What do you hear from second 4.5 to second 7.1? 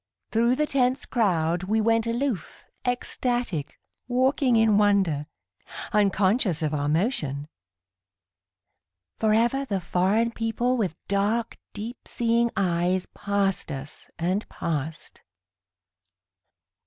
in wonder, Unconscious of our